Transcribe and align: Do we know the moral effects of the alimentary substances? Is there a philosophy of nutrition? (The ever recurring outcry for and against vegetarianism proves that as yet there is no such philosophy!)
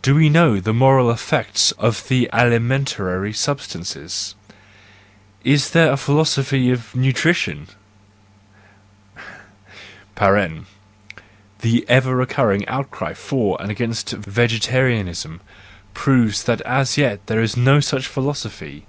Do 0.00 0.14
we 0.14 0.30
know 0.30 0.60
the 0.60 0.72
moral 0.72 1.10
effects 1.10 1.72
of 1.72 2.08
the 2.08 2.30
alimentary 2.32 3.34
substances? 3.34 4.34
Is 5.44 5.72
there 5.72 5.92
a 5.92 5.98
philosophy 5.98 6.70
of 6.70 6.94
nutrition? 6.96 7.68
(The 10.16 11.84
ever 11.86 12.16
recurring 12.16 12.66
outcry 12.66 13.12
for 13.12 13.60
and 13.60 13.70
against 13.70 14.08
vegetarianism 14.12 15.42
proves 15.92 16.44
that 16.44 16.62
as 16.62 16.96
yet 16.96 17.26
there 17.26 17.42
is 17.42 17.54
no 17.54 17.80
such 17.80 18.06
philosophy!) 18.06 18.86